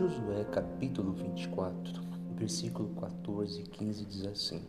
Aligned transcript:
Josué 0.00 0.44
capítulo 0.44 1.12
24, 1.12 2.00
versículo 2.34 2.88
14 2.98 3.60
e 3.60 3.64
15 3.64 4.06
diz 4.06 4.24
assim: 4.24 4.62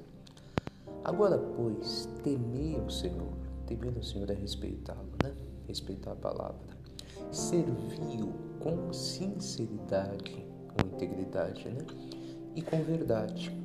Agora, 1.05 1.37
pois, 1.37 2.09
temei 2.21 2.77
ao 2.77 2.89
Senhor. 2.89 3.31
Temer 3.65 3.95
ao 3.95 4.03
Senhor 4.03 4.29
é 4.29 4.33
respeitá-lo, 4.33 5.09
né? 5.23 5.33
Respeitar 5.69 6.11
a 6.11 6.15
palavra. 6.17 6.77
Servi-o 7.31 8.33
com 8.59 8.91
sinceridade, 8.91 10.45
com 10.67 10.95
integridade, 10.95 11.69
né? 11.69 11.85
E 12.53 12.61
com 12.61 12.83
verdade. 12.83 13.57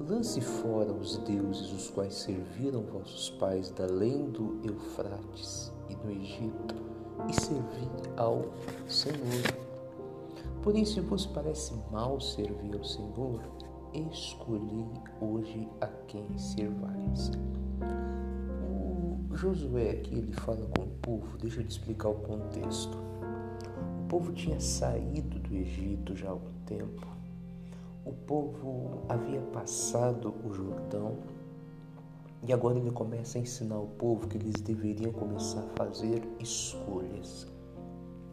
Lance 0.00 0.40
fora 0.40 0.92
os 0.92 1.16
deuses 1.18 1.70
os 1.70 1.90
quais 1.90 2.14
serviram 2.14 2.82
vossos 2.82 3.30
pais 3.30 3.70
da 3.70 3.84
além 3.84 4.32
do 4.32 4.60
Eufrates 4.64 5.72
e 5.88 5.94
do 5.94 6.10
Egito, 6.10 6.74
e 7.30 7.40
servi 7.40 7.88
ao 8.16 8.52
Senhor. 8.88 9.71
Porém, 10.62 10.84
se 10.84 11.00
vos 11.00 11.26
parece 11.26 11.74
mal 11.90 12.20
servir 12.20 12.76
ao 12.76 12.84
Senhor, 12.84 13.40
escolhi 13.92 14.86
hoje 15.20 15.68
a 15.80 15.88
quem 16.06 16.38
servais. 16.38 17.32
O 18.70 19.34
Josué 19.34 19.90
aqui 19.90 20.14
ele 20.14 20.32
fala 20.32 20.64
com 20.76 20.82
o 20.84 20.88
povo, 21.02 21.36
deixa 21.38 21.60
eu 21.60 21.66
te 21.66 21.72
explicar 21.72 22.10
o 22.10 22.14
contexto. 22.14 22.96
O 24.04 24.08
povo 24.08 24.32
tinha 24.32 24.60
saído 24.60 25.40
do 25.40 25.52
Egito 25.52 26.14
já 26.14 26.28
há 26.28 26.30
algum 26.30 26.52
tempo. 26.64 27.08
O 28.04 28.12
povo 28.12 29.02
havia 29.08 29.40
passado 29.40 30.32
o 30.44 30.52
Jordão 30.52 31.18
e 32.46 32.52
agora 32.52 32.78
ele 32.78 32.90
começa 32.92 33.36
a 33.36 33.40
ensinar 33.40 33.78
o 33.78 33.88
povo 33.88 34.28
que 34.28 34.36
eles 34.36 34.60
deveriam 34.60 35.12
começar 35.12 35.60
a 35.60 35.76
fazer 35.76 36.22
escolhas. 36.38 37.51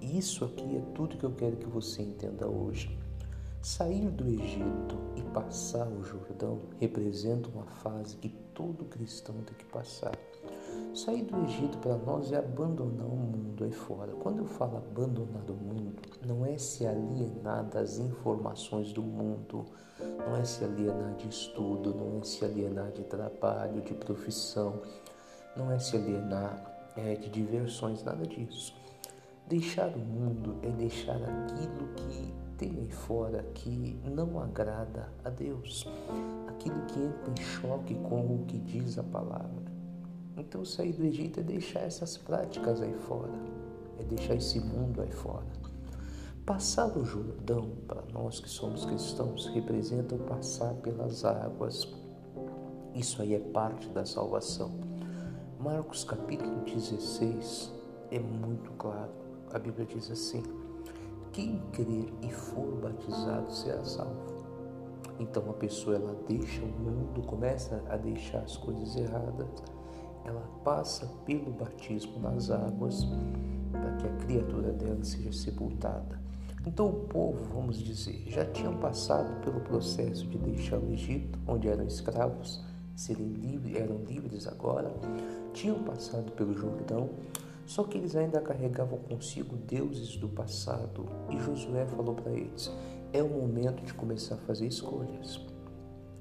Isso 0.02 0.46
aqui 0.46 0.78
é 0.78 0.82
tudo 0.94 1.18
que 1.18 1.26
eu 1.26 1.32
quero 1.32 1.58
que 1.58 1.68
você 1.68 2.02
entenda 2.02 2.48
hoje. 2.48 2.98
Sair 3.62 4.10
do 4.10 4.26
Egito 4.26 4.98
e 5.18 5.22
passar 5.34 5.86
o 5.88 6.02
Jordão 6.04 6.62
representa 6.80 7.50
uma 7.50 7.66
fase 7.66 8.16
que 8.16 8.30
todo 8.54 8.86
cristão 8.86 9.36
tem 9.46 9.58
que 9.58 9.66
passar. 9.66 10.18
Sair 10.96 11.24
do 11.24 11.38
Egito 11.44 11.78
para 11.80 11.98
nós 11.98 12.32
é 12.32 12.38
abandonar 12.38 13.06
o 13.06 13.16
mundo 13.16 13.66
aí 13.66 13.72
fora. 13.72 14.14
Quando 14.14 14.40
eu 14.40 14.46
falo 14.46 14.78
abandonar 14.78 15.44
o 15.50 15.54
mundo, 15.54 16.02
não 16.26 16.46
é 16.46 16.58
se 16.58 16.88
alienar 16.88 17.66
das 17.66 18.00
informações 18.00 18.94
do 18.94 19.04
mundo, 19.04 19.66
não 20.00 20.38
é 20.38 20.46
se 20.46 20.64
alienar 20.64 21.16
de 21.16 21.28
estudo, 21.28 21.94
não 21.94 22.20
é 22.20 22.24
se 22.24 22.46
alienar 22.46 22.92
de 22.94 23.04
trabalho, 23.04 23.82
de 23.82 23.94
profissão, 23.94 24.82
não 25.58 25.70
é 25.70 25.78
se 25.78 25.98
alienar 25.98 26.92
é, 26.96 27.16
de 27.16 27.30
diversões, 27.30 28.04
nada 28.04 28.26
disso. 28.26 28.74
Deixar 29.50 29.88
o 29.88 29.98
mundo 29.98 30.60
é 30.62 30.70
deixar 30.70 31.16
aquilo 31.16 31.88
que 31.96 32.32
tem 32.56 32.70
aí 32.70 32.92
fora 32.92 33.42
que 33.56 34.00
não 34.06 34.40
agrada 34.40 35.12
a 35.26 35.30
Deus, 35.32 35.88
aquilo 36.48 36.80
que 36.86 37.00
entra 37.00 37.32
em 37.32 37.44
choque 37.44 37.96
com 37.96 38.36
o 38.36 38.46
que 38.46 38.60
diz 38.60 39.00
a 39.00 39.04
palavra. 39.04 39.64
Então, 40.38 40.64
sair 40.64 40.94
do 40.94 41.04
Egito 41.04 41.40
é 41.40 41.44
deixar 41.44 41.80
essas 41.80 42.16
práticas 42.16 42.80
aí 42.80 42.94
fora, 42.94 43.34
é 43.98 44.04
deixar 44.04 44.36
esse 44.36 44.60
mundo 44.60 45.02
aí 45.02 45.12
fora. 45.12 45.48
Passar 46.46 46.96
o 46.96 47.04
Jordão, 47.04 47.72
para 47.88 48.04
nós 48.14 48.40
que 48.40 48.50
somos 48.50 48.86
cristãos, 48.86 49.48
representa 49.48 50.14
o 50.14 50.20
passar 50.20 50.76
pelas 50.76 51.26
águas. 51.26 51.92
Isso 52.94 53.20
aí 53.20 53.34
é 53.34 53.40
parte 53.40 53.90
da 53.90 54.06
salvação. 54.06 54.70
Marcos 55.60 56.04
capítulo 56.04 56.64
16 56.66 57.74
é 58.12 58.20
muito 58.20 58.70
claro 58.74 59.29
a 59.54 59.60
Bíblia 59.60 59.86
diz 59.86 60.10
assim: 60.12 60.44
quem 61.32 61.60
crer 61.72 62.12
e 62.22 62.32
for 62.32 62.76
batizado 62.82 63.52
será 63.54 63.84
salvo. 63.84 64.40
Então 65.20 65.50
a 65.50 65.54
pessoa 65.54 65.96
ela 65.96 66.16
deixa 66.28 66.62
o 66.64 66.68
mundo, 66.68 67.22
começa 67.26 67.84
a 67.90 67.98
deixar 67.98 68.40
as 68.40 68.58
coisas 68.58 68.96
erradas, 68.96 69.48
ela 70.26 70.42
passa 70.64 71.06
pelo 71.26 71.52
batismo 71.52 72.20
nas 72.20 72.50
águas 72.50 73.06
para 73.72 73.96
que 73.98 74.08
a 74.08 74.26
criatura 74.26 74.72
dela 74.72 75.04
seja 75.04 75.32
sepultada. 75.32 76.20
Então 76.66 76.88
o 76.88 76.94
povo, 77.06 77.44
vamos 77.54 77.80
dizer, 77.80 78.24
já 78.28 78.46
tinham 78.46 78.78
passado 78.78 79.42
pelo 79.42 79.60
processo 79.62 80.26
de 80.28 80.38
deixar 80.38 80.78
o 80.78 80.92
Egito, 80.92 81.40
onde 81.48 81.68
eram 81.68 81.86
escravos, 81.86 82.64
serem 82.96 83.28
livres, 83.28 83.76
eram 83.76 83.98
livres 84.04 84.48
agora, 84.48 84.94
tinham 85.54 85.84
passado 85.84 86.32
pelo 86.34 86.54
Jordão, 86.54 87.10
só 87.70 87.84
que 87.84 88.00
eles 88.00 88.16
ainda 88.16 88.42
carregavam 88.42 88.98
consigo 88.98 89.56
deuses 89.56 90.18
do 90.18 90.28
passado 90.28 91.06
e 91.30 91.38
Josué 91.38 91.86
falou 91.86 92.16
para 92.16 92.32
eles: 92.32 92.72
é 93.14 93.22
o 93.22 93.30
momento 93.30 93.86
de 93.86 93.94
começar 93.94 94.34
a 94.34 94.40
fazer 94.40 94.66
escolhas. 94.66 95.40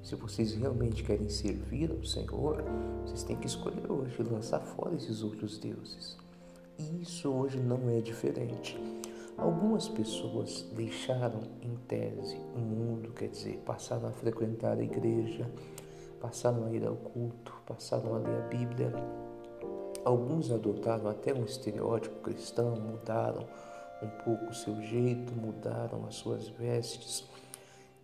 Se 0.03 0.13
vocês 0.13 0.53
realmente 0.53 1.03
querem 1.03 1.27
servir 1.27 1.89
ao 1.89 2.03
Senhor, 2.03 2.63
vocês 3.01 3.23
têm 3.23 3.35
que 3.35 3.47
escolher 3.47 3.91
hoje, 3.91 4.21
lançar 4.21 4.59
fora 4.59 4.93
esses 4.93 5.23
outros 5.23 5.57
deuses. 5.57 6.19
E 6.77 7.01
isso 7.01 7.31
hoje 7.31 7.59
não 7.59 7.89
é 7.89 7.99
diferente. 7.99 8.77
Algumas 9.35 9.89
pessoas 9.89 10.69
deixaram 10.75 11.41
em 11.63 11.75
tese 11.87 12.37
o 12.55 12.59
mundo, 12.59 13.11
quer 13.11 13.29
dizer, 13.29 13.57
passaram 13.65 14.07
a 14.07 14.11
frequentar 14.11 14.77
a 14.77 14.83
igreja, 14.83 15.49
passaram 16.21 16.65
a 16.65 16.71
ir 16.71 16.85
ao 16.85 16.95
culto, 16.95 17.51
passaram 17.65 18.13
a 18.13 18.19
ler 18.19 18.37
a 18.37 18.47
Bíblia, 18.49 18.93
Alguns 20.05 20.51
adotaram 20.51 21.09
até 21.09 21.33
um 21.33 21.43
estereótipo 21.43 22.21
cristão, 22.21 22.75
mudaram 22.75 23.45
um 24.01 24.09
pouco 24.23 24.45
o 24.45 24.53
seu 24.53 24.81
jeito, 24.81 25.33
mudaram 25.33 26.05
as 26.07 26.15
suas 26.15 26.47
vestes. 26.47 27.27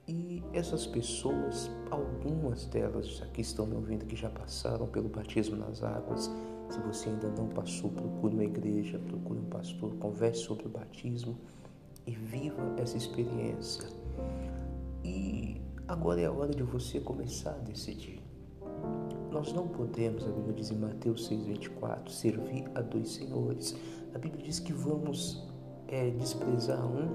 E 0.08 0.44
essas 0.54 0.86
pessoas, 0.86 1.70
algumas 1.90 2.66
delas 2.66 3.22
aqui 3.24 3.42
estão 3.42 3.66
me 3.66 3.76
ouvindo 3.76 4.06
que 4.06 4.16
já 4.16 4.30
passaram 4.30 4.86
pelo 4.88 5.10
batismo 5.10 5.56
nas 5.56 5.82
águas. 5.84 6.30
Se 6.70 6.80
você 6.80 7.10
ainda 7.10 7.30
não 7.30 7.48
passou, 7.48 7.90
procure 7.90 8.34
uma 8.34 8.44
igreja, 8.44 9.00
procure 9.00 9.40
um 9.40 9.46
pastor, 9.46 9.96
converse 9.96 10.42
sobre 10.42 10.68
o 10.68 10.70
batismo 10.70 11.38
e 12.06 12.12
viva 12.12 12.76
essa 12.78 12.98
experiência. 12.98 13.88
E 15.04 15.62
agora 15.88 16.22
é 16.22 16.26
a 16.26 16.32
hora 16.32 16.54
de 16.54 16.64
você 16.64 17.00
começar 17.00 17.52
a 17.52 17.60
decidir. 17.60 18.25
Nós 19.36 19.52
não 19.52 19.68
podemos, 19.68 20.24
a 20.26 20.32
Bíblia 20.32 20.54
diz 20.54 20.72
em 20.72 20.78
Mateus 20.78 21.30
6,24, 21.30 22.08
servir 22.08 22.72
a 22.74 22.80
dois 22.80 23.16
senhores. 23.16 23.76
A 24.14 24.18
Bíblia 24.18 24.42
diz 24.42 24.60
que 24.62 24.72
vamos 24.72 25.46
é, 25.90 26.10
desprezar 26.12 26.86
um 26.86 27.10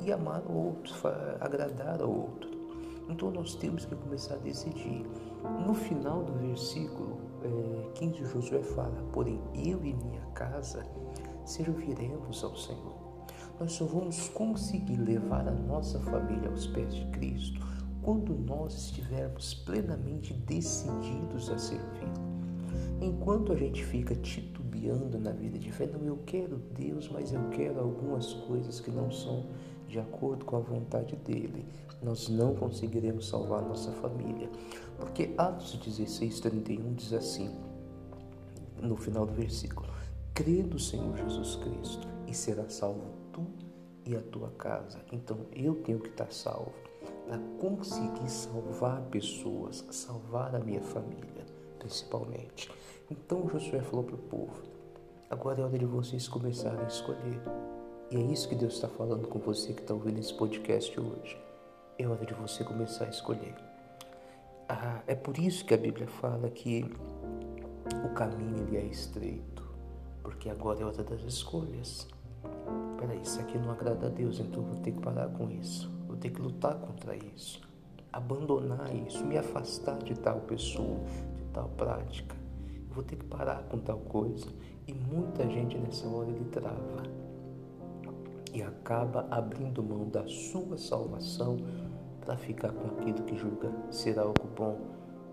e 0.00 0.12
amar 0.12 0.44
o 0.48 0.66
outro, 0.66 0.94
agradar 1.40 2.00
ao 2.00 2.08
outro. 2.08 2.48
Então 3.08 3.32
nós 3.32 3.56
temos 3.56 3.84
que 3.84 3.96
começar 3.96 4.34
a 4.34 4.38
decidir. 4.38 5.04
No 5.66 5.74
final 5.74 6.22
do 6.22 6.34
versículo 6.34 7.18
é, 7.42 7.90
15, 7.94 8.26
Josué 8.26 8.62
fala: 8.62 9.02
Porém, 9.12 9.40
eu 9.52 9.84
e 9.84 9.92
minha 9.92 10.24
casa 10.34 10.86
serviremos 11.44 12.44
ao 12.44 12.54
Senhor. 12.54 12.94
Nós 13.58 13.72
só 13.72 13.86
vamos 13.86 14.28
conseguir 14.28 14.98
levar 14.98 15.48
a 15.48 15.52
nossa 15.52 15.98
família 15.98 16.48
aos 16.48 16.68
pés 16.68 16.94
de 16.94 17.06
Cristo 17.06 17.60
quando 18.06 18.36
nós 18.36 18.72
estivermos 18.72 19.52
plenamente 19.52 20.32
decididos 20.32 21.50
a 21.50 21.58
servir. 21.58 22.08
Enquanto 23.00 23.52
a 23.52 23.56
gente 23.56 23.84
fica 23.84 24.14
titubeando 24.14 25.18
na 25.18 25.32
vida 25.32 25.58
de 25.58 25.72
fé, 25.72 25.88
não, 25.88 26.00
eu 26.06 26.18
quero 26.24 26.56
Deus, 26.72 27.08
mas 27.08 27.32
eu 27.32 27.48
quero 27.48 27.80
algumas 27.80 28.32
coisas 28.32 28.78
que 28.78 28.92
não 28.92 29.10
são 29.10 29.46
de 29.88 29.98
acordo 29.98 30.44
com 30.44 30.54
a 30.54 30.60
vontade 30.60 31.16
dele, 31.16 31.66
nós 32.00 32.28
não 32.28 32.54
conseguiremos 32.54 33.28
salvar 33.28 33.62
nossa 33.62 33.90
família. 33.90 34.48
Porque 34.96 35.34
Atos 35.36 35.74
16, 35.74 36.38
31 36.38 36.94
diz 36.94 37.12
assim, 37.12 37.50
no 38.80 38.96
final 38.96 39.26
do 39.26 39.32
versículo: 39.32 39.88
crê 40.32 40.62
no 40.62 40.78
Senhor 40.78 41.16
Jesus 41.16 41.56
Cristo 41.56 42.06
e 42.28 42.32
será 42.32 42.68
salvo 42.68 43.02
tu 43.32 43.44
e 44.04 44.14
a 44.14 44.22
tua 44.22 44.50
casa. 44.50 45.00
Então 45.10 45.38
eu 45.52 45.74
tenho 45.74 45.98
que 45.98 46.10
estar 46.10 46.30
salvo 46.30 46.86
para 47.26 47.38
conseguir 47.58 48.30
salvar 48.30 49.02
pessoas, 49.10 49.84
salvar 49.90 50.54
a 50.54 50.60
minha 50.60 50.80
família, 50.80 51.44
principalmente. 51.78 52.70
Então 53.10 53.48
Josué 53.48 53.80
falou 53.80 54.04
para 54.04 54.14
o 54.14 54.18
povo: 54.18 54.62
agora 55.28 55.60
é 55.60 55.64
hora 55.64 55.78
de 55.78 55.84
vocês 55.84 56.28
começarem 56.28 56.80
a 56.80 56.86
escolher. 56.86 57.40
E 58.10 58.16
é 58.16 58.20
isso 58.20 58.48
que 58.48 58.54
Deus 58.54 58.74
está 58.74 58.88
falando 58.88 59.26
com 59.26 59.40
você 59.40 59.72
que 59.72 59.80
está 59.80 59.92
ouvindo 59.92 60.20
esse 60.20 60.32
podcast 60.32 60.98
hoje. 60.98 61.36
É 61.98 62.06
hora 62.06 62.24
de 62.24 62.34
você 62.34 62.62
começar 62.62 63.06
a 63.06 63.08
escolher. 63.08 63.54
Ah, 64.68 65.02
é 65.08 65.14
por 65.14 65.36
isso 65.38 65.64
que 65.64 65.74
a 65.74 65.76
Bíblia 65.76 66.06
fala 66.06 66.48
que 66.48 66.84
o 68.04 68.08
caminho 68.14 68.58
ele 68.68 68.76
é 68.76 68.84
estreito, 68.84 69.64
porque 70.22 70.48
agora 70.48 70.82
é 70.82 70.84
hora 70.84 71.02
das 71.02 71.22
escolhas. 71.22 72.06
Peraí, 72.98 73.20
isso 73.20 73.40
aqui 73.40 73.58
não 73.58 73.72
agrada 73.72 74.06
a 74.06 74.10
Deus, 74.10 74.38
então 74.38 74.62
eu 74.62 74.68
vou 74.68 74.80
ter 74.82 74.92
que 74.92 75.00
parar 75.00 75.28
com 75.28 75.50
isso 75.50 75.95
vou 76.06 76.16
ter 76.16 76.30
que 76.30 76.40
lutar 76.40 76.74
contra 76.78 77.14
isso, 77.16 77.60
abandonar 78.12 78.94
isso, 78.94 79.24
me 79.24 79.36
afastar 79.36 79.98
de 79.98 80.14
tal 80.14 80.40
pessoa, 80.40 81.00
de 81.36 81.44
tal 81.52 81.68
prática. 81.70 82.34
Eu 82.88 82.94
vou 82.94 83.04
ter 83.04 83.16
que 83.16 83.24
parar 83.24 83.62
com 83.64 83.78
tal 83.78 83.98
coisa. 83.98 84.46
E 84.86 84.92
muita 84.92 85.48
gente 85.48 85.76
nessa 85.76 86.06
hora 86.08 86.30
ele 86.30 86.44
trava. 86.46 87.02
e 88.54 88.62
acaba 88.62 89.26
abrindo 89.30 89.82
mão 89.82 90.08
da 90.08 90.26
sua 90.26 90.78
salvação 90.78 91.58
para 92.20 92.36
ficar 92.38 92.72
com 92.72 92.86
aquilo 92.88 93.22
que 93.24 93.36
julga 93.36 93.70
ser 93.90 94.18
algo 94.18 94.46
bom 94.56 94.78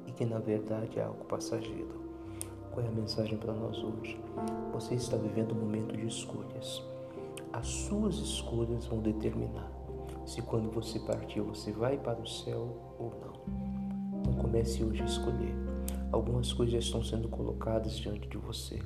e 0.06 0.12
que 0.12 0.26
na 0.26 0.40
verdade 0.40 1.00
é 1.00 1.04
algo 1.04 1.24
passageiro. 1.26 2.04
Qual 2.72 2.86
é 2.86 2.90
a 2.90 2.92
mensagem 2.92 3.38
para 3.38 3.54
nós 3.54 3.82
hoje? 3.82 4.20
Você 4.74 4.96
está 4.96 5.16
vivendo 5.16 5.54
um 5.54 5.60
momento 5.60 5.96
de 5.96 6.06
escolhas. 6.08 6.84
As 7.54 7.68
suas 7.68 8.16
escolhas 8.16 8.86
vão 8.88 9.00
determinar 9.00 9.83
se 10.26 10.42
quando 10.42 10.72
você 10.72 11.00
partir 11.00 11.42
você 11.42 11.72
vai 11.72 11.98
para 11.98 12.20
o 12.20 12.28
céu 12.28 12.96
ou 12.98 13.14
não. 13.22 14.20
Então 14.20 14.34
comece 14.34 14.84
hoje 14.84 15.02
a 15.02 15.06
escolher. 15.06 15.56
Algumas 16.12 16.54
coisas 16.54 16.74
já 16.74 16.80
estão 16.80 17.04
sendo 17.04 17.28
colocadas 17.28 17.98
diante 17.98 18.28
de 18.28 18.38
você. 18.38 18.80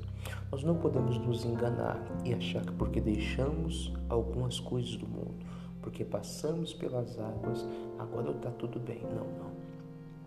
Nós 0.50 0.64
não 0.64 0.76
podemos 0.76 1.18
nos 1.18 1.44
enganar 1.44 2.02
e 2.24 2.32
achar 2.32 2.64
que 2.64 2.72
porque 2.72 3.00
deixamos 3.00 3.92
algumas 4.08 4.58
coisas 4.58 4.96
do 4.96 5.06
mundo, 5.06 5.34
porque 5.82 6.04
passamos 6.04 6.72
pelas 6.72 7.18
águas, 7.18 7.66
agora 7.98 8.30
está 8.30 8.50
tudo 8.50 8.80
bem. 8.80 9.02
Não, 9.02 9.26
não. 9.38 9.52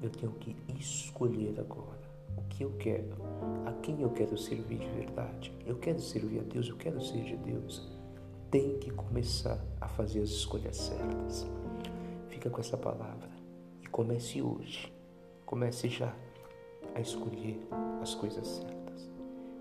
Eu 0.01 0.09
tenho 0.09 0.31
que 0.33 0.55
escolher 0.79 1.59
agora 1.59 2.01
o 2.37 2.41
que 2.43 2.63
eu 2.63 2.71
quero, 2.77 3.15
a 3.65 3.71
quem 3.73 4.01
eu 4.01 4.09
quero 4.11 4.37
servir 4.37 4.79
de 4.79 4.89
verdade. 4.89 5.51
Eu 5.65 5.77
quero 5.77 5.99
servir 5.99 6.39
a 6.39 6.43
Deus, 6.43 6.69
eu 6.69 6.77
quero 6.77 7.01
ser 7.01 7.23
de 7.23 7.35
Deus. 7.37 8.00
Tem 8.51 8.77
que 8.79 8.91
começar 8.91 9.57
a 9.79 9.87
fazer 9.87 10.21
as 10.21 10.29
escolhas 10.29 10.75
certas. 10.75 11.47
Fica 12.27 12.49
com 12.49 12.59
essa 12.59 12.75
palavra 12.75 13.29
e 13.81 13.87
comece 13.87 14.41
hoje. 14.41 14.91
Comece 15.45 15.87
já 15.87 16.13
a 16.93 16.99
escolher 16.99 17.65
as 18.01 18.13
coisas 18.13 18.45
certas. 18.45 19.09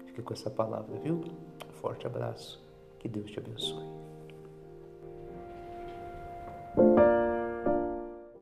Fica 0.07 0.23
com 0.23 0.35
essa 0.35 0.51
palavra, 0.51 0.99
viu? 0.99 1.23
Forte 1.81 2.05
abraço. 2.05 2.61
Que 2.99 3.09
Deus 3.09 3.31
te 3.31 3.39
abençoe. 3.39 4.00